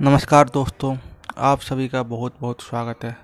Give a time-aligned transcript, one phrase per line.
[0.00, 0.96] नमस्कार दोस्तों,
[1.36, 3.16] आप सभी का बहुत बहुत स्वागत है।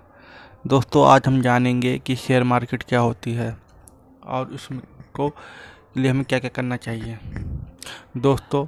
[0.67, 3.57] दोस्तों, आज हम जानेंगे कि शेयर मार्केट क्या होती है
[4.25, 5.31] और उसको
[5.97, 7.18] लिए हमें क्या क्या करना चाहिए।
[8.16, 8.66] दोस्तों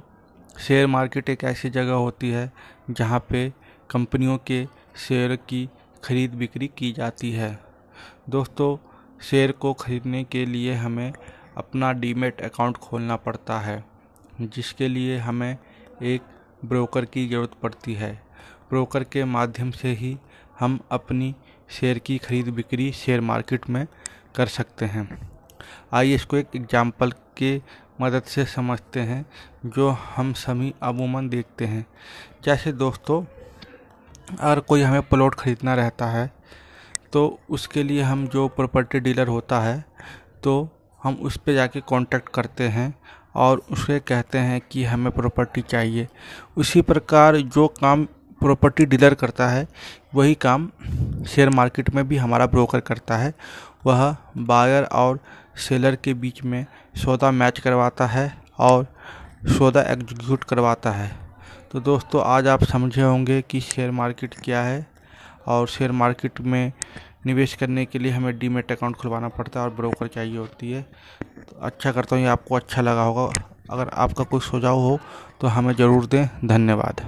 [0.59, 2.51] शेयर मार्केट एक ऐसी जगह होती है
[2.91, 3.49] जहाँ पे
[3.89, 4.63] कंपनियों के
[5.07, 5.67] शेयर की
[6.03, 7.51] खरीद बिक्री की जाती है।
[8.29, 8.75] दोस्तों
[9.21, 11.11] शेयर को ख़रीदने के लिए हमें
[11.57, 13.83] अपना डीमेट अकाउंट खोलना पड़ता है,
[14.41, 15.57] जिसके लिए हमें
[16.03, 18.11] एक ब्रोकर की ज़रूरत पड़ती है।
[18.69, 20.17] ब्रोकर के माध्यम से ही
[20.59, 21.33] हम अपनी
[21.71, 23.85] शेयर की खरीद बिक्री शेयर मार्केट में
[24.35, 25.07] कर सकते हैं।
[25.93, 27.55] आइए इसको एक एग्ज़ाम्पल के
[28.01, 29.25] मदद से समझते हैं,
[29.67, 31.85] जो हम सभी अमूमन देखते हैं।
[32.43, 33.23] जैसे दोस्तों,
[34.31, 36.31] अगर कोई हमें प्लॉट ख़रीदना रहता है
[37.13, 39.83] तो उसके लिए हम जो प्रॉपर्टी डीलर होता है
[40.43, 40.53] तो
[41.03, 42.93] हम उस पर जाके कांटेक्ट करते हैं
[43.35, 46.07] और उसे कहते हैं कि हमें प्रॉपर्टी चाहिए।
[46.57, 48.05] उसी प्रकार जो काम
[48.41, 49.67] प्रॉपर्टी डीलर करता है,
[50.15, 50.69] वही काम
[51.27, 53.33] शेयर मार्केट में भी हमारा ब्रोकर करता है।
[53.85, 55.19] वह बायर और
[55.57, 58.87] सेलर के बीच में सौदा मैच करवाता है और
[59.47, 61.11] सौदा एग्जीक्यूट करवाता है।
[61.71, 64.85] तो दोस्तों, आज आप समझे होंगे कि शेयर मार्केट क्या है
[65.47, 66.71] और शेयर मार्केट में
[67.25, 70.81] निवेश करने के लिए हमें डीमेट अकाउंट खुलवाना पड़ता है और ब्रोकर चाहिए होती है।
[70.81, 73.31] तो अच्छा करता हूँ, ये आपको अच्छा लगा होगा।
[73.71, 74.99] अगर आपका कोई सुझाव हो
[75.41, 77.01] तो हमें ज़रूर दें। धन्यवाद।